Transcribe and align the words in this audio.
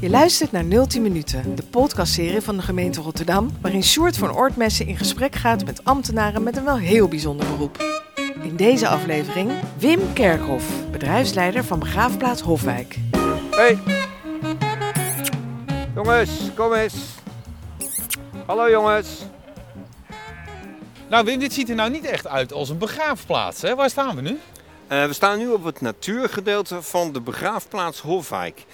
Je 0.00 0.10
luistert 0.10 0.52
naar 0.52 0.86
010 0.86 1.02
Minuten, 1.02 1.56
de 1.56 1.62
podcastserie 1.62 2.40
van 2.40 2.56
de 2.56 2.62
gemeente 2.62 3.00
Rotterdam, 3.00 3.50
waarin 3.60 3.82
Sjoerd 3.82 4.16
van 4.16 4.32
Oortmessen 4.32 4.86
in 4.86 4.96
gesprek 4.96 5.34
gaat 5.34 5.64
met 5.64 5.84
ambtenaren 5.84 6.42
met 6.42 6.56
een 6.56 6.64
wel 6.64 6.78
heel 6.78 7.08
bijzonder 7.08 7.46
beroep. 7.46 8.02
In 8.42 8.56
deze 8.56 8.88
aflevering 8.88 9.50
Wim 9.78 10.12
Kerkhoff, 10.12 10.90
bedrijfsleider 10.90 11.64
van 11.64 11.78
begraafplaats 11.78 12.40
Hofwijk. 12.40 12.96
Hey. 13.50 13.78
Jongens, 15.94 16.30
kom 16.54 16.72
eens. 16.72 16.94
Hallo 18.46 18.70
jongens. 18.70 19.08
Nou 21.08 21.24
Wim, 21.24 21.38
dit 21.38 21.52
ziet 21.52 21.68
er 21.68 21.74
nou 21.74 21.90
niet 21.90 22.04
echt 22.04 22.26
uit 22.26 22.52
als 22.52 22.68
een 22.68 22.78
begraafplaats. 22.78 23.62
Hè? 23.62 23.74
Waar 23.74 23.90
staan 23.90 24.16
we 24.16 24.22
nu? 24.22 24.38
Uh, 24.90 25.04
we 25.04 25.12
staan 25.12 25.38
nu 25.38 25.48
op 25.48 25.64
het 25.64 25.80
natuurgedeelte 25.80 26.82
van 26.82 27.12
de 27.12 27.20
begraafplaats 27.20 28.00
Hofwijk. 28.00 28.58
Uh, 28.58 28.64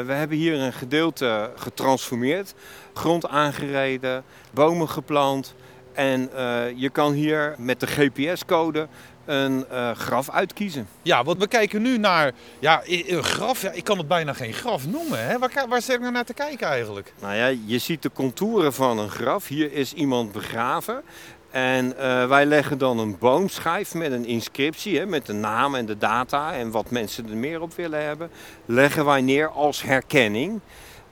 we 0.00 0.12
hebben 0.12 0.36
hier 0.36 0.54
een 0.54 0.72
gedeelte 0.72 1.50
getransformeerd, 1.56 2.54
grond 2.94 3.28
aangereden, 3.28 4.24
bomen 4.50 4.88
geplant. 4.88 5.54
En 5.92 6.30
uh, 6.34 6.60
je 6.74 6.90
kan 6.90 7.12
hier 7.12 7.54
met 7.58 7.80
de 7.80 7.86
GPS-code 7.86 8.88
een 9.24 9.66
graf 9.94 10.30
uitkiezen. 10.30 10.88
Ja, 11.02 11.24
want 11.24 11.38
we 11.38 11.48
kijken 11.48 11.82
nu 11.82 11.98
naar 11.98 12.32
ja, 12.58 12.82
een 12.84 13.24
graf. 13.24 13.62
Ja, 13.62 13.70
ik 13.70 13.84
kan 13.84 13.98
het 13.98 14.08
bijna 14.08 14.32
geen 14.32 14.52
graf 14.52 14.86
noemen. 14.86 15.26
Hè? 15.26 15.38
Waar, 15.38 15.64
waar 15.68 15.82
zit 15.82 15.94
ik 15.94 16.00
nou 16.00 16.12
naar 16.12 16.24
te 16.24 16.34
kijken 16.34 16.66
eigenlijk? 16.66 17.12
Nou 17.20 17.34
ja, 17.34 17.46
je 17.66 17.78
ziet 17.78 18.02
de 18.02 18.10
contouren 18.12 18.72
van 18.72 18.98
een 18.98 19.10
graf. 19.10 19.48
Hier 19.48 19.72
is 19.72 19.92
iemand 19.92 20.32
begraven. 20.32 21.02
En 21.50 21.94
uh, 21.98 22.28
wij 22.28 22.46
leggen 22.46 22.78
dan 22.78 22.98
een 22.98 23.18
boomschijf 23.18 23.94
met 23.94 24.12
een 24.12 24.24
inscriptie, 24.24 24.98
hè, 24.98 25.06
met 25.06 25.26
de 25.26 25.32
naam 25.32 25.74
en 25.74 25.86
de 25.86 25.98
data 25.98 26.54
en 26.54 26.70
wat 26.70 26.90
mensen 26.90 27.28
er 27.28 27.36
meer 27.36 27.60
op 27.60 27.74
willen 27.74 28.04
hebben, 28.04 28.30
leggen 28.64 29.04
wij 29.04 29.20
neer 29.20 29.48
als 29.48 29.82
herkenning. 29.82 30.60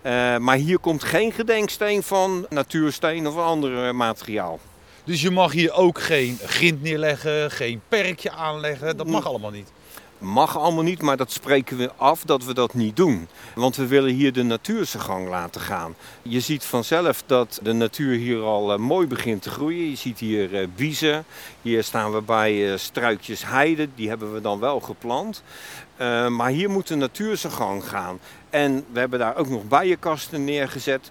Uh, 0.02 0.36
maar 0.36 0.56
hier 0.56 0.78
komt 0.78 1.04
geen 1.04 1.32
gedenksteen 1.32 2.02
van 2.02 2.46
natuursteen 2.48 3.27
of 3.27 3.36
ander 3.36 3.94
materiaal. 3.94 4.58
Dus 5.05 5.22
je 5.22 5.30
mag 5.30 5.52
hier 5.52 5.72
ook 5.72 6.00
geen 6.00 6.39
grind 6.44 6.83
neerleggen, 6.83 7.50
geen 7.50 7.80
perkje 7.89 8.30
aanleggen, 8.30 8.96
dat 8.96 9.06
mag 9.06 9.27
allemaal 9.27 9.50
niet? 9.50 9.72
Mag 10.19 10.59
allemaal 10.59 10.83
niet, 10.83 11.03
maar 11.03 11.17
dat 11.17 11.33
spreken 11.33 11.77
we 11.77 11.91
af 11.97 12.22
dat 12.22 12.45
we 12.45 12.55
dat 12.55 12.75
niet 12.75 12.97
doen. 12.97 13.28
Want 13.55 13.77
we 13.77 13.86
willen 13.86 14.14
hier 14.14 14.33
de 14.33 14.42
natuur 14.42 14.86
zijn 14.86 15.03
gang 15.03 15.28
laten 15.28 15.61
gaan. 15.61 15.95
Je 16.23 16.41
ziet 16.41 16.64
vanzelf 16.64 17.23
dat 17.27 17.58
de 17.62 17.73
natuur 17.73 18.17
hier 18.17 18.42
al 18.42 18.73
uh, 18.73 18.78
mooi 18.78 19.06
begint 19.06 19.42
te 19.42 19.50
groeien. 19.50 19.91
Je 19.91 19.97
ziet 19.97 20.19
hier 20.19 20.53
uh, 20.53 20.67
biezen. 20.77 21.25
Hier 21.62 21.84
staan 21.84 22.12
we 22.12 22.20
bij 22.20 22.55
uh, 22.55 22.77
struikjes 22.77 23.47
heide. 23.47 23.89
Die 23.95 24.08
hebben 24.08 24.33
we 24.33 24.41
dan 24.41 24.58
wel 24.58 24.81
geplant. 24.81 25.42
maar 26.28 26.51
hier 26.51 26.70
moet 26.70 26.86
de 26.86 26.97
natuur 26.97 27.36
zijn 27.36 27.53
gang 27.53 27.84
gaan. 27.89 28.19
En 28.51 28.84
we 28.92 28.98
hebben 28.98 29.19
daar 29.19 29.36
ook 29.36 29.48
nog 29.48 29.69
bijenkasten 29.69 30.45
neergezet. 30.45 31.11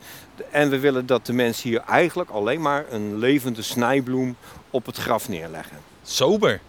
En 0.52 0.70
we 0.70 0.80
willen 0.80 1.06
dat 1.06 1.26
de 1.26 1.34
mensen 1.34 1.70
hier 1.70 1.82
eigenlijk 1.88 2.30
alleen 2.30 2.62
maar 2.62 2.86
een 2.90 3.18
levende 3.18 3.62
snijbloem 3.62 4.36
op 4.70 4.86
het 4.86 4.98
graf 4.98 5.30
neerleggen. 5.30 5.78
Sober. 6.04 6.62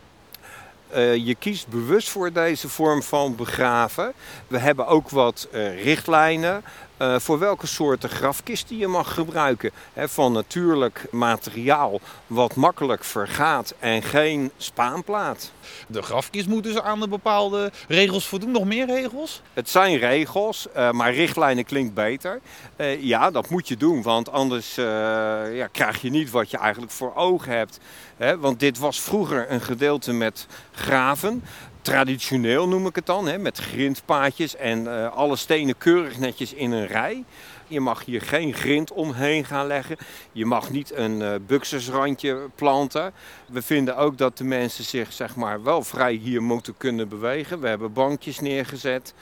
Uh, 0.96 1.26
je 1.26 1.34
kiest 1.34 1.68
bewust 1.68 2.08
voor 2.08 2.32
deze 2.32 2.68
vorm 2.68 3.02
van 3.02 3.36
begraven. 3.36 4.12
We 4.46 4.58
hebben 4.58 4.86
ook 4.86 5.10
wat 5.10 5.48
uh, 5.52 5.82
richtlijnen 5.82 6.62
uh, 6.98 7.18
voor 7.18 7.38
welke 7.38 7.66
soorten 7.66 8.08
grafkisten 8.08 8.76
je 8.76 8.86
mag 8.86 9.14
gebruiken. 9.14 9.70
He, 9.92 10.08
van 10.08 10.32
natuurlijk 10.32 11.06
materiaal 11.10 12.00
wat 12.26 12.54
makkelijk 12.54 13.04
vergaat 13.04 13.74
en 13.78 14.02
geen 14.02 14.50
spaanplaat. 14.56 15.52
De 15.88 16.02
grafkist 16.02 16.46
moet 16.46 16.62
dus 16.62 16.80
aan 16.80 17.00
de 17.00 17.08
bepaalde 17.08 17.72
regels 17.88 18.26
voldoen. 18.26 18.50
Nog 18.50 18.64
meer 18.64 18.86
regels? 18.86 19.42
Het 19.52 19.70
zijn 19.70 19.96
regels, 19.96 20.66
uh, 20.76 20.90
maar 20.90 21.14
richtlijnen 21.14 21.64
klinkt 21.64 21.94
beter. 21.94 22.40
Uh, 22.76 23.02
ja, 23.02 23.30
dat 23.30 23.48
moet 23.48 23.68
je 23.68 23.76
doen, 23.76 24.02
want 24.02 24.30
anders 24.30 24.74
ja, 24.74 25.66
krijg 25.72 26.00
je 26.00 26.10
niet 26.10 26.30
wat 26.30 26.50
je 26.50 26.58
eigenlijk 26.58 26.92
voor 26.92 27.14
ogen 27.14 27.52
hebt. 27.52 27.78
He, 28.16 28.38
want 28.38 28.60
dit 28.60 28.78
was 28.78 29.00
vroeger 29.00 29.50
een 29.50 29.60
gedeelte 29.60 30.12
met 30.12 30.46
graven 30.72 31.42
traditioneel 31.86 32.68
noem 32.68 32.86
ik 32.86 32.94
het 32.94 33.06
dan, 33.06 33.26
hè, 33.26 33.38
met 33.38 33.58
grindpaadjes 33.58 34.56
en 34.56 34.84
uh, 34.84 35.12
alle 35.12 35.36
stenen 35.36 35.78
keurig 35.78 36.18
netjes 36.18 36.52
in 36.52 36.72
een 36.72 36.86
rij. 36.86 37.24
Je 37.66 37.80
mag 37.80 38.04
hier 38.04 38.22
geen 38.22 38.54
grind 38.54 38.92
omheen 38.92 39.44
gaan 39.44 39.66
leggen. 39.66 39.96
Je 40.32 40.46
mag 40.46 40.70
niet 40.70 40.94
een 40.94 41.20
uh, 41.20 41.34
buksersrandje 41.46 42.48
planten. 42.54 43.12
We 43.46 43.62
vinden 43.62 43.96
ook 43.96 44.18
dat 44.18 44.38
de 44.38 44.44
mensen 44.44 44.84
zich 44.84 45.12
zeg 45.12 45.36
maar, 45.36 45.62
wel 45.62 45.82
vrij 45.82 46.12
hier 46.12 46.42
moeten 46.42 46.74
kunnen 46.76 47.08
bewegen. 47.08 47.60
We 47.60 47.68
hebben 47.68 47.92
bankjes 47.92 48.40
neergezet. 48.40 49.14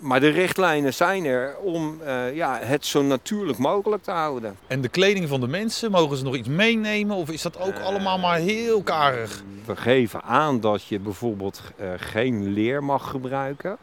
Maar 0.00 0.20
de 0.20 0.28
richtlijnen 0.28 0.94
zijn 0.94 1.24
er 1.24 1.56
om 1.56 2.00
uh, 2.04 2.34
ja, 2.34 2.58
het 2.62 2.86
zo 2.86 3.02
natuurlijk 3.02 3.58
mogelijk 3.58 4.02
te 4.02 4.10
houden. 4.10 4.56
En 4.66 4.80
de 4.80 4.88
kleding 4.88 5.28
van 5.28 5.40
de 5.40 5.46
mensen, 5.46 5.90
mogen 5.90 6.16
ze 6.16 6.24
nog 6.24 6.36
iets 6.36 6.48
meenemen? 6.48 7.16
Of 7.16 7.30
is 7.30 7.42
dat 7.42 7.60
ook 7.60 7.74
uh, 7.74 7.84
allemaal 7.84 8.18
maar 8.18 8.38
heel 8.38 8.82
karig? 8.82 9.42
We 9.64 9.76
geven 9.76 10.22
aan 10.22 10.60
dat 10.60 10.84
je 10.84 10.98
bijvoorbeeld 10.98 11.62
uh, 11.80 11.90
geen 11.96 12.52
leer 12.52 12.84
mag 12.84 13.10
gebruiken. 13.10 13.76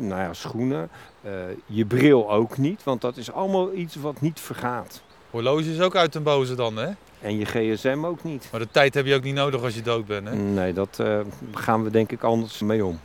nou 0.00 0.08
ja, 0.08 0.32
schoenen. 0.32 0.90
je 1.66 1.84
bril 1.84 2.30
ook 2.30 2.58
niet, 2.58 2.84
want 2.84 3.00
dat 3.00 3.16
is 3.16 3.32
allemaal 3.32 3.74
iets 3.74 3.94
wat 3.94 4.20
niet 4.20 4.40
vergaat. 4.40 5.02
Horloge 5.30 5.72
is 5.72 5.80
ook 5.80 5.96
uit 5.96 6.12
den 6.12 6.22
boze 6.22 6.54
dan, 6.54 6.76
hè? 6.76 6.90
En 7.20 7.38
je 7.38 7.44
gsm 7.44 8.04
ook 8.04 8.24
niet. 8.24 8.48
Maar 8.50 8.60
de 8.60 8.68
tijd 8.70 8.94
heb 8.94 9.06
je 9.06 9.14
ook 9.14 9.22
niet 9.22 9.34
nodig 9.34 9.62
als 9.62 9.74
je 9.74 9.82
dood 9.82 10.06
bent, 10.06 10.28
hè? 10.28 10.34
Nee, 10.34 10.72
dat 10.72 11.02
gaan 11.54 11.84
we 11.84 11.90
denk 11.90 12.12
ik 12.12 12.22
anders 12.22 12.60
mee 12.60 12.84
om. 12.84 13.00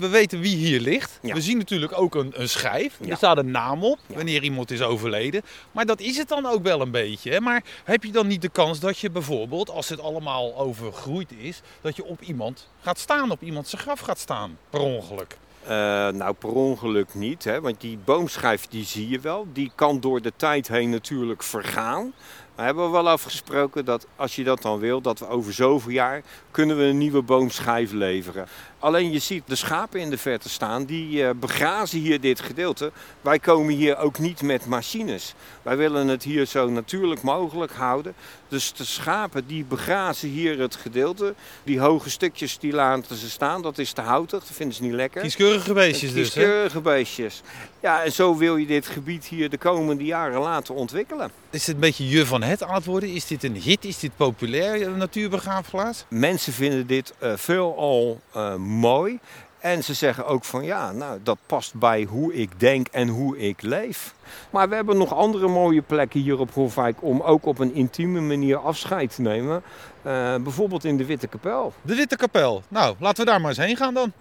We 0.00 0.08
weten 0.08 0.40
wie 0.40 0.56
hier 0.56 0.80
ligt. 0.80 1.18
Ja. 1.22 1.34
We 1.34 1.40
zien 1.40 1.58
natuurlijk 1.58 1.98
ook 1.98 2.14
een, 2.14 2.32
een 2.34 2.48
schijf. 2.48 2.96
Ja. 3.00 3.10
Er 3.10 3.16
staat 3.16 3.38
een 3.38 3.50
naam 3.50 3.84
op 3.84 3.98
wanneer 4.06 4.42
iemand 4.42 4.70
is 4.70 4.82
overleden. 4.82 5.42
Maar 5.72 5.86
dat 5.86 6.00
is 6.00 6.16
het 6.16 6.28
dan 6.28 6.46
ook 6.46 6.62
wel 6.62 6.80
een 6.80 6.90
beetje. 6.90 7.30
Hè? 7.30 7.40
Maar 7.40 7.62
heb 7.84 8.04
je 8.04 8.12
dan 8.12 8.26
niet 8.26 8.42
de 8.42 8.48
kans 8.48 8.80
dat 8.80 8.98
je 8.98 9.10
bijvoorbeeld, 9.10 9.70
als 9.70 9.88
het 9.88 10.00
allemaal 10.00 10.56
overgroeid 10.56 11.32
is, 11.38 11.60
dat 11.80 11.96
je 11.96 12.04
op 12.04 12.20
iemand 12.20 12.68
gaat 12.80 12.98
staan, 12.98 13.30
op 13.30 13.42
iemand 13.42 13.68
zijn 13.68 13.82
graf 13.82 14.00
gaat 14.00 14.18
staan, 14.18 14.58
per 14.70 14.80
ongeluk? 14.80 15.36
Uh, 15.62 15.68
nou, 16.08 16.32
per 16.32 16.48
ongeluk 16.48 17.14
niet, 17.14 17.44
hè? 17.44 17.60
want 17.60 17.80
die 17.80 17.98
boomschijf 18.04 18.66
die 18.66 18.84
zie 18.84 19.08
je 19.08 19.20
wel. 19.20 19.46
Die 19.52 19.72
kan 19.74 20.00
door 20.00 20.22
de 20.22 20.32
tijd 20.36 20.68
heen 20.68 20.90
natuurlijk 20.90 21.42
vergaan. 21.42 22.12
We 22.60 22.66
hebben 22.66 22.90
wel 22.90 23.08
afgesproken 23.08 23.84
dat 23.84 24.06
als 24.16 24.36
je 24.36 24.44
dat 24.44 24.62
dan 24.62 24.78
wil, 24.78 25.00
dat 25.00 25.18
we 25.18 25.28
over 25.28 25.52
zoveel 25.52 25.90
jaar 25.90 26.22
kunnen 26.50 26.76
we 26.76 26.82
een 26.82 26.98
nieuwe 26.98 27.22
boomschijf 27.22 27.92
leveren. 27.92 28.46
Alleen 28.78 29.12
je 29.12 29.18
ziet 29.18 29.42
de 29.46 29.54
schapen 29.54 30.00
in 30.00 30.10
de 30.10 30.18
verte 30.18 30.48
staan, 30.48 30.84
die 30.84 31.22
uh, 31.22 31.30
begrazen 31.36 31.98
hier 31.98 32.20
dit 32.20 32.40
gedeelte. 32.40 32.92
Wij 33.20 33.38
komen 33.38 33.74
hier 33.74 33.96
ook 33.96 34.18
niet 34.18 34.42
met 34.42 34.66
machines. 34.66 35.34
Wij 35.62 35.76
willen 35.76 36.08
het 36.08 36.22
hier 36.22 36.46
zo 36.46 36.70
natuurlijk 36.70 37.22
mogelijk 37.22 37.72
houden. 37.72 38.14
Dus 38.48 38.72
de 38.72 38.84
schapen 38.84 39.46
die 39.46 39.64
begrazen 39.64 40.28
hier 40.28 40.58
het 40.58 40.76
gedeelte. 40.76 41.34
Die 41.64 41.80
hoge 41.80 42.10
stukjes 42.10 42.58
die 42.58 42.72
laten 42.72 43.16
ze 43.16 43.30
staan, 43.30 43.62
dat 43.62 43.78
is 43.78 43.92
te 43.92 44.00
houtig, 44.00 44.40
dat 44.40 44.56
vinden 44.56 44.76
ze 44.76 44.82
niet 44.82 44.92
lekker. 44.92 45.20
Kieskeurige 45.20 45.72
beestjes 45.72 46.12
dus, 46.12 46.32
Kieskeurige 46.32 46.80
beestjes. 46.80 47.42
Ja, 47.80 48.04
en 48.04 48.12
zo 48.12 48.36
wil 48.36 48.56
je 48.56 48.66
dit 48.66 48.86
gebied 48.86 49.24
hier 49.24 49.50
de 49.50 49.58
komende 49.58 50.04
jaren 50.04 50.40
laten 50.40 50.74
ontwikkelen. 50.74 51.30
Is 51.50 51.66
het 51.66 51.74
een 51.74 51.80
beetje 51.80 52.08
je 52.08 52.26
van 52.26 52.42
het 52.50 52.62
aan 52.62 52.74
het 52.74 52.84
worden? 52.84 53.08
Is 53.08 53.26
dit 53.26 53.42
een 53.42 53.56
hit? 53.56 53.84
Is 53.84 53.98
dit 53.98 54.16
populair, 54.16 54.86
een 54.86 54.96
natuurbegraafplaats? 54.96 56.04
Mensen 56.08 56.52
vinden 56.52 56.86
dit 56.86 57.14
uh, 57.22 57.32
veelal 57.36 58.20
uh, 58.36 58.54
mooi. 58.54 59.18
En 59.58 59.84
ze 59.84 59.94
zeggen 59.94 60.26
ook 60.26 60.44
van 60.44 60.64
ja, 60.64 60.92
nou 60.92 61.20
dat 61.22 61.38
past 61.46 61.74
bij 61.74 62.04
hoe 62.04 62.34
ik 62.34 62.60
denk 62.60 62.86
en 62.88 63.08
hoe 63.08 63.38
ik 63.38 63.62
leef. 63.62 64.14
Maar 64.50 64.68
we 64.68 64.74
hebben 64.74 64.98
nog 64.98 65.14
andere 65.14 65.48
mooie 65.48 65.82
plekken 65.82 66.20
hier 66.20 66.38
op 66.38 66.54
Hofwijk 66.54 67.02
om 67.02 67.20
ook 67.20 67.46
op 67.46 67.58
een 67.58 67.74
intieme 67.74 68.20
manier 68.20 68.56
afscheid 68.56 69.14
te 69.14 69.22
nemen. 69.22 69.62
Uh, 70.06 70.36
bijvoorbeeld 70.36 70.84
in 70.84 70.96
de 70.96 71.04
Witte 71.04 71.26
Kapel. 71.26 71.72
De 71.82 71.94
Witte 71.94 72.16
Kapel. 72.16 72.62
Nou, 72.68 72.96
laten 72.98 73.24
we 73.24 73.30
daar 73.30 73.40
maar 73.40 73.50
eens 73.50 73.58
heen 73.58 73.76
gaan 73.76 73.94
dan. 73.94 74.12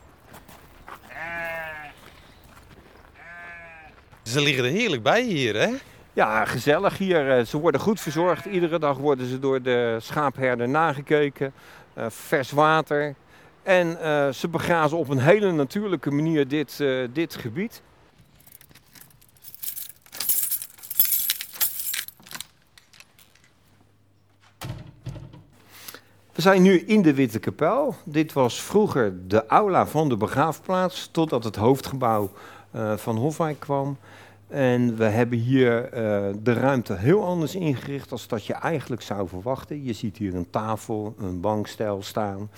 Ze 4.24 4.42
liggen 4.42 4.64
er 4.64 4.72
heerlijk 4.72 5.04
bij 5.04 5.22
hier, 5.22 5.56
hè? 5.56 5.70
Ja, 6.20 6.46
gezellig 6.46 6.98
hier. 6.98 7.46
Ze 7.46 7.58
worden 7.58 7.82
goed 7.82 8.00
verzorgd. 8.00 8.46
Iedere 8.46 8.80
dag 8.80 8.98
worden 8.98 9.28
ze 9.28 9.40
door 9.40 9.62
de 9.62 9.98
schaapherder 10.02 10.70
nagekeken. 10.70 11.54
Uh, 11.98 12.06
vers 12.10 12.52
water. 12.52 13.16
En 13.64 13.88
uh, 13.88 14.30
ze 14.30 14.48
begrazen 14.48 14.98
op 14.98 15.10
een 15.10 15.20
hele 15.20 15.52
natuurlijke 15.52 16.12
manier 16.12 16.48
dit, 16.48 16.84
dit 17.14 17.36
gebied. 17.36 17.82
We 26.34 26.42
zijn 26.42 26.62
nu 26.62 26.80
in 26.80 27.02
de 27.02 27.14
Witte 27.14 27.40
Kapel. 27.40 27.96
Dit 28.04 28.34
was 28.34 28.62
vroeger 28.62 29.28
de 29.28 29.46
aula 29.46 29.88
van 29.88 30.10
de 30.10 30.18
begraafplaats, 30.18 31.10
totdat 31.12 31.44
het 31.44 31.56
hoofdgebouw 31.56 32.32
van 32.96 33.18
Hofwijk 33.18 33.60
kwam. 33.60 33.98
En 34.50 34.96
we 34.96 35.04
hebben 35.04 35.38
hier 35.38 35.84
uh, 35.84 36.36
de 36.44 36.54
ruimte 36.54 36.96
heel 36.96 37.26
anders 37.26 37.56
ingericht 37.56 38.12
als 38.12 38.28
dat 38.28 38.46
je 38.46 38.54
eigenlijk 38.54 39.02
zou 39.02 39.28
verwachten. 39.28 39.84
Je 39.84 39.94
ziet 39.94 40.18
hier 40.18 40.36
een 40.36 40.50
tafel, 40.50 41.16
een 41.20 41.42
bankstel 41.42 42.04
staan, 42.04 42.50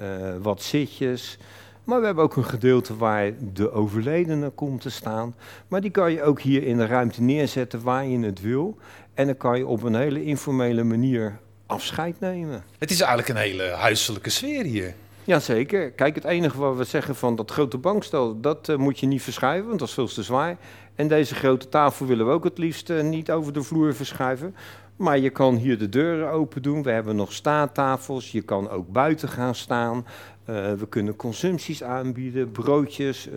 uh, 0.00 0.06
wat 0.42 0.62
zitjes. 0.62 1.38
Maar 1.84 2.00
we 2.00 2.06
hebben 2.06 2.24
ook 2.24 2.36
een 2.36 2.44
gedeelte 2.44 2.96
waar 2.96 3.32
de 3.52 3.72
overledene 3.72 4.50
komt 4.50 4.80
te 4.80 4.90
staan. 4.90 5.34
Maar 5.68 5.80
die 5.80 5.90
kan 5.90 6.12
je 6.12 6.22
ook 6.22 6.40
hier 6.40 6.62
in 6.62 6.76
de 6.76 6.86
ruimte 6.86 7.22
neerzetten 7.22 7.82
waar 7.82 8.06
je 8.06 8.18
het 8.18 8.40
wil. 8.40 8.76
En 9.14 9.26
dan 9.26 9.36
kan 9.36 9.58
je 9.58 9.66
op 9.66 9.82
een 9.82 9.94
hele 9.94 10.24
informele 10.24 10.84
manier 10.84 11.38
afscheid 11.66 12.20
nemen. 12.20 12.64
Het 12.78 12.90
is 12.90 13.00
eigenlijk 13.00 13.28
een 13.28 13.44
hele 13.44 13.70
huiselijke 13.70 14.30
sfeer 14.30 14.64
hier. 14.64 14.94
Jazeker. 15.26 15.90
Kijk, 15.90 16.14
het 16.14 16.24
enige 16.24 16.58
wat 16.58 16.76
we 16.76 16.84
zeggen 16.84 17.14
van 17.14 17.36
dat 17.36 17.50
grote 17.50 17.78
bankstel, 17.78 18.40
dat 18.40 18.68
uh, 18.68 18.76
moet 18.76 18.98
je 18.98 19.06
niet 19.06 19.22
verschuiven, 19.22 19.66
want 19.66 19.78
dat 19.78 19.88
is 19.88 19.94
veel 19.94 20.06
te 20.06 20.22
zwaar. 20.22 20.56
En 20.94 21.08
deze 21.08 21.34
grote 21.34 21.68
tafel 21.68 22.06
willen 22.06 22.26
we 22.26 22.32
ook 22.32 22.44
het 22.44 22.58
liefst 22.58 22.90
uh, 22.90 23.02
niet 23.02 23.30
over 23.30 23.52
de 23.52 23.62
vloer 23.62 23.94
verschuiven. 23.94 24.54
Maar 24.96 25.18
je 25.18 25.30
kan 25.30 25.54
hier 25.54 25.78
de 25.78 25.88
deuren 25.88 26.30
open 26.30 26.62
doen. 26.62 26.82
We 26.82 26.90
hebben 26.90 27.16
nog 27.16 27.32
staattafels. 27.32 28.32
Je 28.32 28.42
kan 28.42 28.70
ook 28.70 28.92
buiten 28.92 29.28
gaan 29.28 29.54
staan. 29.54 29.96
Uh, 29.96 30.72
we 30.72 30.86
kunnen 30.88 31.16
consumpties 31.16 31.82
aanbieden, 31.82 32.50
broodjes, 32.50 33.28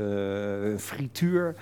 frituur. 0.78 1.56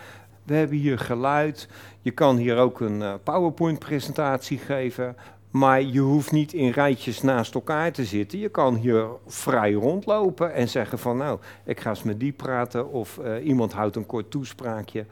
We 0.44 0.54
hebben 0.54 0.78
hier 0.78 1.00
geluid. 1.00 1.68
Je 2.02 2.12
kan 2.12 2.38
hier 2.38 2.58
ook 2.58 2.80
een 2.80 3.04
PowerPoint-presentatie 3.24 4.58
geven. 4.58 5.16
Maar 5.52 5.82
je 5.82 6.00
hoeft 6.00 6.32
niet 6.32 6.54
in 6.54 6.70
rijtjes 6.70 7.22
naast 7.22 7.54
elkaar 7.54 7.92
te 7.92 8.06
zitten. 8.06 8.40
Je 8.40 8.50
kan 8.50 8.76
hier 8.76 9.08
vrij 9.28 9.74
rondlopen 9.74 10.54
en 10.54 10.70
zeggen 10.70 11.00
van 11.00 11.18
nou, 11.18 11.40
ik 11.66 11.80
ga 11.80 11.90
eens 11.90 12.04
met 12.04 12.20
die 12.20 12.32
praten. 12.32 12.92
Of 12.92 13.20
uh, 13.24 13.46
iemand 13.46 13.74
houdt 13.74 13.96
een 13.96 14.06
kort 14.06 14.32
toespraakje. 14.32 15.06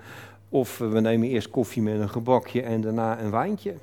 Of 0.49 0.79
uh, 0.79 0.91
we 0.91 0.99
nemen 0.99 1.27
eerst 1.27 1.49
koffie 1.49 1.81
met 1.81 1.99
een 1.99 2.09
gebakje 2.09 2.61
en 2.61 2.81
daarna 2.81 3.19
een 3.19 3.31
wijntje. 3.31 3.73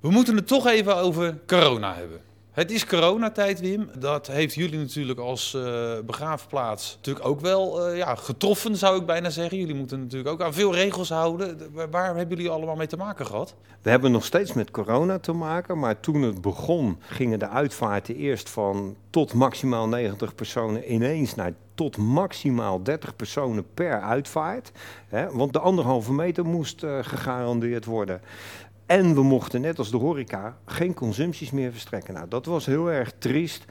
We 0.00 0.10
moeten 0.10 0.36
het 0.36 0.46
toch 0.46 0.66
even 0.66 0.96
over 0.96 1.38
corona 1.46 1.94
hebben. 1.94 2.20
Het 2.50 2.70
is 2.70 2.86
coronatijd, 2.86 3.60
Wim. 3.60 3.90
Dat 3.98 4.26
heeft 4.26 4.54
jullie 4.54 4.78
natuurlijk 4.78 5.18
als 5.18 5.54
uh, 5.56 5.92
begraafplaats 6.06 6.94
natuurlijk 6.96 7.26
ook 7.26 7.40
wel 7.40 7.90
uh, 7.90 7.96
ja, 7.96 8.14
getroffen, 8.14 8.76
zou 8.76 9.00
ik 9.00 9.06
bijna 9.06 9.30
zeggen. 9.30 9.58
Jullie 9.58 9.74
moeten 9.74 10.00
natuurlijk 10.00 10.30
ook 10.30 10.42
aan 10.42 10.52
veel 10.52 10.74
regels 10.74 11.08
houden. 11.08 11.58
Waar 11.90 12.16
hebben 12.16 12.36
jullie 12.36 12.50
allemaal 12.50 12.76
mee 12.76 12.86
te 12.86 12.96
maken 12.96 13.26
gehad? 13.26 13.54
We 13.82 13.90
hebben 13.90 14.12
nog 14.12 14.24
steeds 14.24 14.52
met 14.52 14.70
corona 14.70 15.18
te 15.18 15.32
maken, 15.32 15.78
maar 15.78 16.00
toen 16.00 16.22
het 16.22 16.40
begon 16.40 16.98
gingen 17.00 17.38
de 17.38 17.48
uitvaarten 17.48 18.16
eerst 18.16 18.48
van 18.50 18.96
tot 19.10 19.32
maximaal 19.32 19.88
90 19.88 20.34
personen 20.34 20.92
ineens 20.92 21.34
naar 21.34 21.52
tot 21.74 21.96
maximaal 21.96 22.82
30 22.82 23.16
personen 23.16 23.66
per 23.74 24.00
uitvaart. 24.00 24.72
Hè, 25.08 25.30
want 25.30 25.52
de 25.52 25.58
anderhalve 25.58 26.12
meter 26.12 26.44
moest 26.44 26.82
uh, 26.82 26.98
gegarandeerd 27.02 27.84
worden. 27.84 28.20
En 28.90 29.14
we 29.14 29.22
mochten, 29.22 29.60
net 29.60 29.78
als 29.78 29.90
de 29.90 29.96
horeca, 29.96 30.56
geen 30.64 30.94
consumpties 30.94 31.50
meer 31.50 31.72
verstrekken. 31.72 32.14
Nou, 32.14 32.28
dat 32.28 32.46
was 32.46 32.66
heel 32.66 32.90
erg 32.90 33.12
triest. 33.18 33.64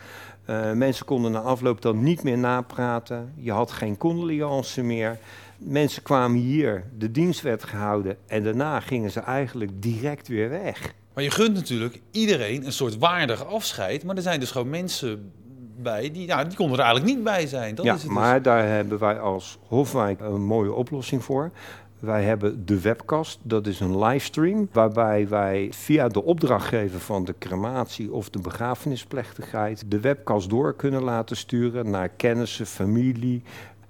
Uh, 0.49 0.71
mensen 0.71 1.05
konden 1.05 1.31
na 1.31 1.39
afloop 1.39 1.81
dan 1.81 2.03
niet 2.03 2.23
meer 2.23 2.37
napraten. 2.37 3.33
Je 3.35 3.51
had 3.51 3.71
geen 3.71 3.97
condoleance 3.97 4.81
meer. 4.81 5.17
Mensen 5.57 6.03
kwamen 6.03 6.39
hier, 6.39 6.83
de 6.97 7.11
dienst 7.11 7.41
werd 7.41 7.63
gehouden 7.63 8.17
en 8.27 8.43
daarna 8.43 8.79
gingen 8.79 9.11
ze 9.11 9.19
eigenlijk 9.19 9.71
direct 9.81 10.27
weer 10.27 10.49
weg. 10.49 10.93
Maar 11.13 11.23
je 11.23 11.31
gunt 11.31 11.53
natuurlijk 11.53 12.01
iedereen 12.11 12.65
een 12.65 12.71
soort 12.71 12.97
waardig 12.97 13.45
afscheid. 13.45 14.03
Maar 14.03 14.15
er 14.15 14.21
zijn 14.21 14.39
dus 14.39 14.51
gewoon 14.51 14.69
mensen 14.69 15.31
bij 15.77 16.11
die, 16.11 16.27
ja, 16.27 16.43
die 16.43 16.57
konden 16.57 16.77
er 16.77 16.83
eigenlijk 16.83 17.15
niet 17.15 17.23
bij 17.23 17.47
zijn. 17.47 17.75
Dat 17.75 17.85
ja, 17.85 17.93
is 17.93 18.01
het 18.01 18.09
dus. 18.09 18.19
maar 18.19 18.41
daar 18.41 18.67
hebben 18.67 18.99
wij 18.99 19.19
als 19.19 19.57
Hofwijk 19.67 20.19
een 20.19 20.45
mooie 20.45 20.73
oplossing 20.73 21.23
voor. 21.23 21.51
Wij 21.99 22.23
hebben 22.23 22.65
de 22.65 22.81
webcast, 22.81 23.39
dat 23.41 23.67
is 23.67 23.79
een 23.79 23.99
livestream 23.99 24.69
waarbij 24.71 25.27
wij 25.27 25.67
via 25.71 26.07
de 26.07 26.23
opdrachtgever 26.23 26.99
van 26.99 27.25
de 27.25 27.35
crematie 27.39 28.11
of 28.11 28.29
de 28.29 28.39
begrafenisplechtigheid 28.39 29.83
de 29.87 29.99
webcast 29.99 30.49
door 30.49 30.75
kunnen 30.75 31.03
laten 31.03 31.37
sturen 31.37 31.89
naar 31.89 32.09
kennissen, 32.09 32.65
familie. 32.65 33.41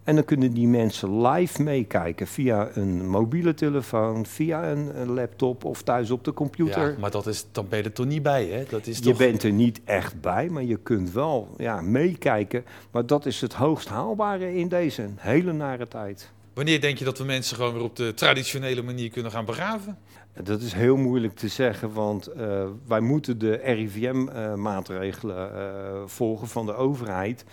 En 0.03 0.15
dan 0.15 0.25
kunnen 0.25 0.53
die 0.53 0.67
mensen 0.67 1.21
live 1.27 1.63
meekijken 1.63 2.27
via 2.27 2.69
een 2.73 3.09
mobiele 3.09 3.53
telefoon, 3.53 4.25
via 4.25 4.71
een, 4.71 5.13
laptop 5.13 5.65
of 5.65 5.81
thuis 5.81 6.11
op 6.11 6.23
de 6.23 6.33
computer. 6.33 6.91
Ja, 6.91 6.95
maar 7.00 7.11
dat 7.11 7.27
is, 7.27 7.45
dan 7.51 7.65
ben 7.69 7.77
je 7.77 7.83
er 7.83 7.94
toch 7.94 8.06
niet 8.06 8.23
bij, 8.23 8.45
hè? 8.45 8.63
Dat 8.69 8.88
is 8.88 9.00
je 9.00 9.13
bent 9.13 9.44
er 9.44 9.51
niet 9.51 9.81
echt 9.85 10.21
bij, 10.21 10.50
maar 10.50 10.63
je 10.63 10.77
kunt 10.77 11.11
wel 11.11 11.47
ja, 11.57 11.81
meekijken. 11.81 12.63
Maar 12.91 13.06
dat 13.06 13.25
is 13.25 13.41
het 13.41 13.53
hoogst 13.53 13.88
haalbare 13.88 14.56
in 14.56 14.67
deze 14.67 15.07
hele 15.15 15.53
nare 15.53 15.88
tijd. 15.88 16.31
Wanneer 16.54 16.81
denk 16.81 16.98
je 16.98 17.06
dat 17.06 17.18
we 17.18 17.24
mensen 17.24 17.56
gewoon 17.56 17.74
weer 17.74 17.84
op 17.84 17.96
de 17.96 18.13
traditionele 18.13 18.81
manier 18.81 19.10
kunnen 19.10 19.31
gaan 19.31 19.46
begraven? 19.46 19.98
Dat 20.44 20.62
is 20.62 20.74
heel 20.74 20.96
moeilijk 20.98 21.36
te 21.36 21.48
zeggen, 21.48 21.94
want 21.94 22.30
uh, 22.38 22.66
wij 22.88 23.00
moeten 23.00 23.38
de 23.38 23.56
RIVM-maatregelen 23.56 25.51
uh, 25.51 25.62
uh, 25.62 26.01
volgen 26.06 26.48
van 26.48 26.66
de 26.66 26.74
overheid. 26.74 27.46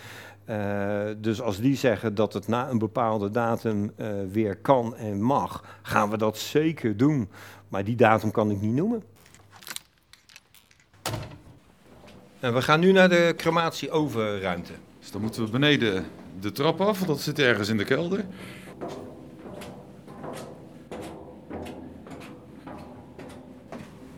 dus 1.19 1.41
als 1.41 1.61
die 1.61 1.77
zeggen 1.77 2.15
dat 2.15 2.33
het 2.33 2.49
na 2.49 2.71
een 2.71 2.79
bepaalde 2.79 3.31
datum 3.31 3.93
weer 4.31 4.57
kan 4.57 4.97
en 4.97 5.23
mag, 5.23 5.79
gaan 5.83 6.11
we 6.11 6.17
dat 6.17 6.39
zeker 6.39 6.97
doen. 6.97 7.29
Maar 7.69 7.85
die 7.85 7.97
datum 7.97 8.31
kan 8.31 8.51
ik 8.51 8.61
niet 8.61 8.75
noemen. 8.75 9.03
En 12.41 12.55
we 12.55 12.63
gaan 12.63 12.81
nu 12.81 12.93
naar 12.93 13.09
de 13.09 13.35
crematie-overruimte. 13.37 14.73
Dus 14.99 15.11
dan 15.11 15.21
moeten 15.21 15.45
we 15.45 15.51
beneden 15.51 16.05
de 16.41 16.53
trap 16.53 16.81
af, 16.81 16.99
dat 16.99 17.21
zit 17.21 17.39
ergens 17.39 17.69
in 17.69 17.77
de 17.77 17.85
kelder. 17.85 18.25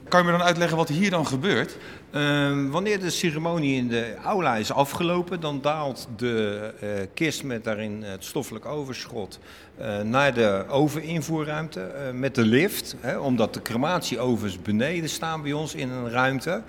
Kan 0.08 0.20
je 0.20 0.26
me 0.26 0.38
dan 0.38 0.46
uitleggen 0.46 0.76
wat 0.76 0.88
hier 0.88 1.10
dan 1.10 1.26
gebeurt? 1.26 1.76
Uh, 2.10 2.70
wanneer 2.70 3.00
de 3.00 3.10
ceremonie 3.10 3.76
in 3.76 3.88
de 3.88 4.14
aula 4.24 4.56
is 4.56 4.72
afgelopen, 4.72 5.40
dan 5.40 5.60
daalt 5.60 6.08
de 6.16 6.72
uh, 6.82 6.88
kist 7.14 7.42
met 7.44 7.64
daarin 7.64 8.02
het 8.02 8.24
stoffelijk 8.24 8.66
overschot 8.66 9.38
uh, 9.80 10.00
naar 10.00 10.34
de 10.34 10.64
oveninvoerruimte 10.68 11.80
uh, 11.94 12.18
met 12.18 12.34
de 12.34 12.44
lift. 12.44 12.96
Hè, 13.00 13.18
omdat 13.18 13.54
de 13.54 13.62
crematieovens 13.62 14.62
beneden 14.62 15.08
staan 15.08 15.42
bij 15.42 15.52
ons 15.52 15.74
in 15.74 15.90
een 15.90 16.10
ruimte. 16.10 16.62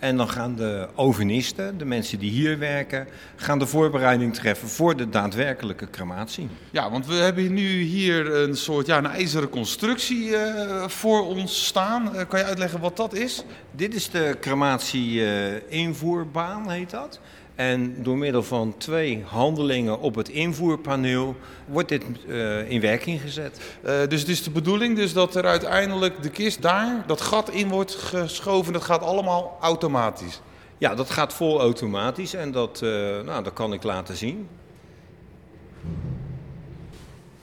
En 0.00 0.16
dan 0.16 0.28
gaan 0.28 0.56
de 0.56 0.88
ovenisten, 0.94 1.78
de 1.78 1.84
mensen 1.84 2.18
die 2.18 2.30
hier 2.30 2.58
werken, 2.58 3.06
gaan 3.36 3.58
de 3.58 3.66
voorbereiding 3.66 4.34
treffen 4.34 4.68
voor 4.68 4.96
de 4.96 5.08
daadwerkelijke 5.08 5.90
crematie. 5.90 6.48
Ja, 6.70 6.90
want 6.90 7.06
we 7.06 7.14
hebben 7.14 7.54
nu 7.54 7.82
hier 7.82 8.34
een 8.34 8.56
soort 8.56 8.86
ja, 8.86 8.98
een 8.98 9.06
ijzeren 9.06 9.48
constructie 9.48 10.28
uh, 10.28 10.88
voor 10.88 11.26
ons 11.26 11.66
staan. 11.66 12.10
Uh, 12.14 12.20
kan 12.28 12.38
je 12.38 12.44
uitleggen 12.44 12.80
wat 12.80 12.96
dat 12.96 13.14
is? 13.14 13.44
Dit 13.70 13.94
is 13.94 14.10
de 14.10 14.36
crematie-invoerbaan, 14.40 16.62
uh, 16.62 16.70
heet 16.70 16.90
dat. 16.90 17.20
En 17.60 18.02
door 18.02 18.18
middel 18.18 18.42
van 18.42 18.74
twee 18.78 19.24
handelingen 19.26 20.00
op 20.00 20.14
het 20.14 20.28
invoerpaneel 20.28 21.36
wordt 21.66 21.88
dit 21.88 22.04
uh, 22.26 22.70
in 22.70 22.80
werking 22.80 23.20
gezet. 23.20 23.60
Uh, 23.84 23.92
dus 24.08 24.20
het 24.20 24.28
is 24.28 24.42
de 24.42 24.50
bedoeling 24.50 24.96
dus 24.96 25.12
dat 25.12 25.34
er 25.34 25.44
uiteindelijk 25.44 26.22
de 26.22 26.28
kist 26.28 26.62
daar, 26.62 27.04
dat 27.06 27.20
gat 27.20 27.50
in 27.50 27.68
wordt 27.68 27.94
geschoven. 27.94 28.72
Dat 28.72 28.82
gaat 28.82 29.02
allemaal 29.02 29.58
automatisch. 29.60 30.40
Ja, 30.78 30.94
dat 30.94 31.10
gaat 31.10 31.32
vol 31.32 31.60
automatisch 31.60 32.34
en 32.34 32.52
dat, 32.52 32.80
uh, 32.84 32.90
nou, 33.20 33.44
dat 33.44 33.52
kan 33.52 33.72
ik 33.72 33.82
laten 33.82 34.16
zien. 34.16 34.48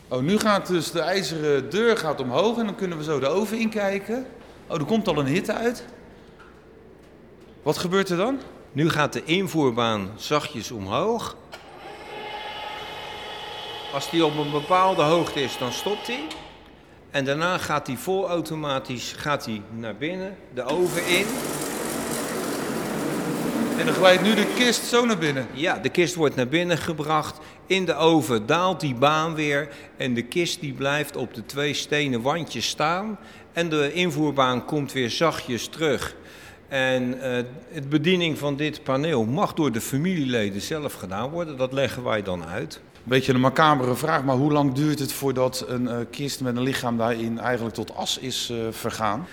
Oh, 0.08 0.22
nu 0.22 0.40
gaat 0.40 0.68
dus 0.68 0.92
de 0.92 1.00
ijzeren 1.02 1.70
deur 1.70 1.98
gaat 1.98 2.22
omhoog 2.22 2.58
en 2.58 2.66
dan 2.66 2.76
kunnen 2.76 2.98
we 2.98 3.04
zo 3.04 3.20
de 3.20 3.28
oven 3.28 3.60
inkijken. 3.60 4.26
Oh, 4.68 4.80
er 4.80 4.86
komt 4.86 5.08
al 5.08 5.18
een 5.18 5.26
hitte 5.26 5.54
uit. 5.54 5.86
Wat 7.64 7.78
gebeurt 7.78 8.10
er 8.10 8.18
dan? 8.18 8.40
Nu 8.72 8.90
gaat 8.90 9.14
de 9.14 9.24
invoerbaan 9.24 10.10
zachtjes 10.16 10.72
omhoog. 10.72 11.36
Als 13.94 14.10
die 14.10 14.26
op 14.26 14.38
een 14.38 14.52
bepaalde 14.52 15.02
hoogte 15.02 15.42
is, 15.42 15.58
dan 15.58 15.72
stopt 15.72 16.08
hij. 16.08 16.28
En 17.12 17.26
daarna 17.26 17.58
gaat 17.58 17.88
hij 17.88 17.96
volautomatisch 17.96 19.14
gaat 19.18 19.46
hij 19.46 19.62
naar 19.70 19.96
binnen, 19.96 20.38
de 20.54 20.64
oven 20.64 21.08
in. 21.08 21.26
En 23.80 23.86
dan 23.86 23.96
glijdt 23.96 24.22
nu 24.22 24.36
de 24.36 24.54
kist 24.56 24.84
zo 24.84 25.06
naar 25.06 25.18
binnen? 25.18 25.48
Ja, 25.54 25.78
de 25.78 25.90
kist 25.90 26.16
wordt 26.16 26.36
naar 26.36 26.48
binnen 26.48 26.78
gebracht. 26.78 27.40
In 27.66 27.86
de 27.86 27.96
oven 27.96 28.46
daalt 28.46 28.80
die 28.80 28.96
baan 28.96 29.36
weer. 29.36 29.70
En 29.98 30.14
de 30.14 30.22
kist 30.22 30.60
die 30.60 30.74
blijft 30.74 31.16
op 31.16 31.34
de 31.34 31.46
twee 31.46 31.74
stenen 31.74 32.22
wandjes 32.22 32.68
staan. 32.68 33.20
En 33.54 33.70
de 33.70 33.94
invoerbaan 33.94 34.66
komt 34.66 34.92
weer 34.92 35.10
zachtjes 35.10 35.68
terug. 35.68 36.16
En 36.68 37.16
uh, 37.16 37.22
het 37.72 37.90
bediening 37.90 38.38
van 38.38 38.56
dit 38.56 38.84
paneel 38.84 39.26
mag 39.26 39.54
door 39.54 39.72
de 39.72 39.82
familieleden 39.82 40.62
zelf 40.62 40.94
gedaan 40.94 41.30
worden. 41.30 41.58
Dat 41.58 41.74
leggen 41.74 42.04
wij 42.04 42.24
dan 42.24 42.46
uit. 42.46 42.82
Beetje 43.04 43.34
een 43.34 43.40
macabere 43.40 43.96
vraag, 43.96 44.24
maar 44.24 44.36
hoe 44.36 44.52
lang 44.52 44.74
duurt 44.74 45.00
het 45.00 45.14
voordat 45.14 45.66
een 45.68 45.84
uh, 45.84 45.96
kist 46.12 46.42
met 46.42 46.56
een 46.56 46.64
lichaam 46.64 46.98
daarin 46.98 47.40
eigenlijk 47.40 47.76
tot 47.76 47.96
as 47.96 48.18
is 48.18 48.50
uh, 48.52 48.58
vergaan? 48.72 49.28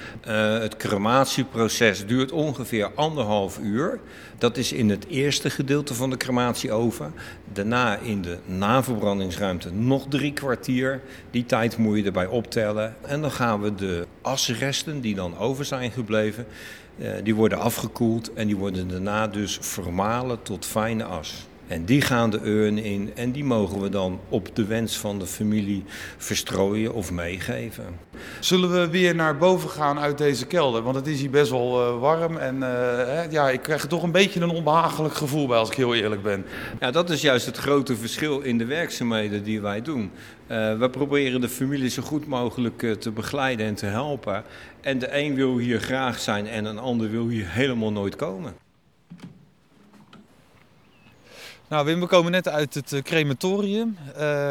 het 0.61 0.77
crematieproces 0.77 2.07
duurt 2.07 2.33
ongeveer 2.33 2.91
anderhalf 2.95 3.59
uur. 3.59 4.01
Dat 4.39 4.57
is 4.57 4.73
in 4.73 4.91
het 4.91 5.07
eerste 5.07 5.51
gedeelte 5.51 5.95
van 5.95 6.11
de 6.11 6.17
crematieoven. 6.17 7.15
Daarna 7.53 7.97
in 7.97 8.23
de 8.23 8.39
naverbrandingsruimte 8.45 9.73
nog 9.73 10.07
drie 10.09 10.33
kwartier. 10.33 11.01
Die 11.31 11.47
tijd 11.47 11.77
moet 11.77 11.99
je 11.99 12.05
erbij 12.05 12.27
optellen. 12.27 12.97
En 13.01 13.21
dan 13.21 13.33
gaan 13.33 13.61
we 13.61 13.75
de 13.75 14.07
asresten 14.23 15.01
die 15.01 15.15
dan 15.15 15.39
over 15.39 15.65
zijn 15.65 15.91
gebleven, 15.91 16.47
die 17.23 17.35
worden 17.35 17.59
afgekoeld 17.59 18.33
en 18.33 18.47
die 18.47 18.57
worden 18.57 18.89
daarna 18.89 19.27
dus 19.27 19.59
vermalen 19.61 20.43
tot 20.43 20.67
fijne 20.67 21.05
as. 21.05 21.47
En 21.67 21.85
die 21.85 22.01
gaan 22.01 22.31
de 22.31 22.41
urn 22.43 22.79
in 22.79 23.11
en 23.15 23.33
die 23.33 23.45
mogen 23.45 23.81
we 23.81 23.89
dan 23.89 24.21
op 24.29 24.57
de 24.57 24.65
wens 24.65 24.99
van 24.99 25.19
de 25.19 25.27
familie 25.27 25.85
verstrooien 26.17 26.95
of 26.95 27.11
meegeven. 27.11 27.85
Zullen 28.41 28.73
we 28.73 28.89
weer 28.89 29.15
naar 29.15 29.37
boven 29.37 29.71
gaan 29.71 29.99
uit 29.99 30.19
deze 30.19 30.47
kelder? 30.47 30.83
Want 30.83 30.97
het 30.97 31.07
is 31.07 31.21
hier 31.21 31.31
best 31.31 31.51
wel 31.51 31.81
uh, 31.81 32.01
warm 32.01 32.37
en 32.37 32.57
uh, 32.57 33.31
ja, 33.31 33.51
ik 33.51 33.63
krijg 33.63 33.83
er 33.83 33.89
toch 33.89 34.03
een 34.03 34.13
beetje 34.13 34.41
een 34.41 34.51
onbehagelijk 34.51 35.15
gevoel 35.15 35.47
bij 35.47 35.59
als 35.59 35.71
ik 35.71 35.77
heel 35.77 35.95
eerlijk 35.95 36.23
ben. 36.23 36.45
Ja, 36.81 36.91
dat 36.91 37.11
is 37.11 37.21
juist 37.21 37.47
het 37.47 37.57
grote 37.57 37.97
verschil 37.97 38.41
in 38.41 38.59
de 38.59 38.65
werkzaamheden 38.65 39.43
die 39.45 39.61
wij 39.61 39.83
doen. 39.83 40.11
Uh, 40.49 40.79
we 40.79 40.91
proberen 40.91 41.41
de 41.41 41.49
familie 41.49 41.91
zo 41.91 42.03
goed 42.03 42.27
mogelijk 42.27 42.97
te 42.99 43.11
begeleiden 43.11 43.67
en 43.67 43.75
te 43.75 43.87
helpen. 43.87 44.45
En 44.81 44.99
de 44.99 45.17
een 45.19 45.35
wil 45.35 45.59
hier 45.59 45.81
graag 45.81 46.21
zijn 46.21 46.47
en 46.47 46.65
een 46.65 46.79
ander 46.79 47.11
wil 47.11 47.29
hier 47.29 47.47
helemaal 47.49 47.93
nooit 47.93 48.17
komen. 48.17 48.64
Nou 51.75 51.87
Wim, 51.87 52.01
we 52.01 52.07
komen 52.07 52.33
net 52.33 52.49
uit 52.49 52.75
het 52.75 53.01
crematorium. 53.03 53.97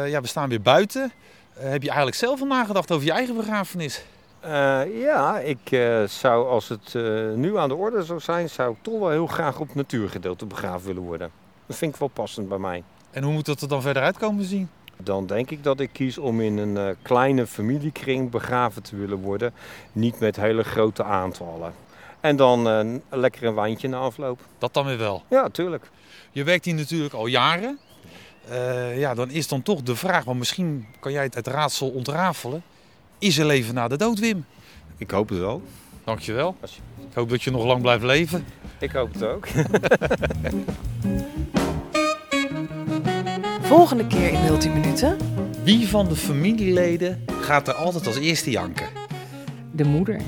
ja, 0.06 0.20
we 0.20 0.26
staan 0.26 0.48
weer 0.48 0.62
buiten. 0.62 1.12
Eh, 1.54 1.68
heb 1.70 1.82
je 1.82 1.88
eigenlijk 1.88 2.16
zelf 2.16 2.40
al 2.40 2.46
nagedacht 2.46 2.92
over 2.92 3.06
je 3.06 3.12
eigen 3.12 3.36
begrafenis? 3.36 4.04
Uh, 4.44 5.00
ja, 5.00 5.38
ik 5.38 5.78
zou 6.06 6.48
als 6.48 6.68
het 6.68 6.94
nu 7.36 7.58
aan 7.58 7.68
de 7.68 7.74
orde 7.74 8.02
zou 8.02 8.20
zijn, 8.20 8.48
zou 8.48 8.72
ik 8.72 8.76
toch 8.82 8.98
wel 8.98 9.10
heel 9.10 9.26
graag 9.26 9.60
op 9.60 9.74
natuurgedeelte 9.74 10.46
begraven 10.46 10.86
willen 10.86 11.02
worden. 11.02 11.30
Dat 11.66 11.76
vind 11.76 11.92
ik 11.92 12.00
wel 12.00 12.08
passend 12.08 12.48
bij 12.48 12.58
mij. 12.58 12.82
En 13.10 13.22
hoe 13.22 13.32
moet 13.32 13.46
dat 13.46 13.60
er 13.60 13.68
dan 13.68 13.82
verder 13.82 14.02
uitkomen 14.02 14.44
zien? 14.44 14.68
Dan 14.96 15.26
denk 15.26 15.50
ik 15.50 15.64
dat 15.64 15.80
ik 15.80 15.90
kies 15.92 16.18
om 16.18 16.40
in 16.40 16.58
een 16.58 16.96
kleine 17.02 17.46
familiekring 17.46 18.30
begraven 18.30 18.82
te 18.82 18.96
willen 18.96 19.18
worden. 19.18 19.52
Niet 19.92 20.20
met 20.20 20.36
hele 20.36 20.62
grote 20.62 21.04
aantallen. 21.04 21.72
En 22.24 22.36
dan 22.36 23.00
lekker 23.10 23.44
een 23.44 23.54
wijntje 23.54 23.88
na 23.88 23.98
afloop. 23.98 24.40
Dat 24.58 24.74
dan 24.74 24.86
weer 24.86 24.98
wel? 24.98 25.22
Ja, 25.30 25.48
tuurlijk. 25.48 25.90
Je 26.32 26.44
werkt 26.44 26.64
hier 26.64 26.74
natuurlijk 26.74 27.14
al 27.14 27.26
jaren. 27.26 27.78
Uh, 28.50 28.98
ja, 28.98 29.14
dan 29.14 29.30
is 29.30 29.48
dan 29.48 29.62
toch 29.62 29.82
de 29.82 29.96
vraag, 29.96 30.24
want 30.24 30.38
misschien 30.38 30.86
kan 31.00 31.12
jij 31.12 31.22
het, 31.22 31.34
het 31.34 31.46
raadsel 31.46 31.88
ontrafelen. 31.88 32.62
Is 33.18 33.38
er 33.38 33.46
leven 33.46 33.74
na 33.74 33.88
de 33.88 33.96
dood, 33.96 34.18
Wim? 34.18 34.44
Ik 34.96 35.10
hoop 35.10 35.28
het 35.28 35.38
wel. 35.38 35.62
Dankjewel. 36.04 36.56
Ik 37.08 37.14
hoop 37.14 37.28
dat 37.28 37.42
je 37.42 37.50
nog 37.50 37.64
lang 37.64 37.82
blijft 37.82 38.04
leven. 38.04 38.44
Ik 38.78 38.92
hoop 38.92 39.12
het 39.12 39.22
ook. 39.22 39.46
Volgende 43.60 44.06
keer 44.06 44.32
in 44.32 44.58
010 44.58 44.72
minuten. 44.72 45.16
Wie 45.62 45.88
van 45.88 46.08
de 46.08 46.16
familieleden 46.16 47.24
gaat 47.40 47.68
er 47.68 47.74
altijd 47.74 48.06
als 48.06 48.16
eerste 48.16 48.50
janken? 48.50 48.88
De 49.70 49.84
moeder. 49.84 50.20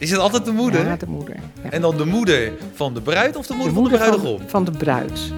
Is 0.00 0.10
het 0.10 0.20
altijd 0.20 0.44
de 0.44 0.52
moeder? 0.52 0.86
Ja, 0.86 0.96
de 0.96 1.06
moeder. 1.06 1.36
Ja. 1.62 1.70
En 1.70 1.80
dan 1.80 1.96
de 1.96 2.04
moeder 2.04 2.52
van 2.74 2.94
de 2.94 3.00
bruid 3.00 3.36
of 3.36 3.46
de 3.46 3.54
moeder, 3.54 3.74
de 3.74 3.80
moeder 3.80 3.98
van 3.98 4.10
de 4.10 4.16
bruidegom? 4.16 4.38
Van, 4.38 4.48
van 4.48 4.64
de 4.64 4.70
bruid. 4.70 5.32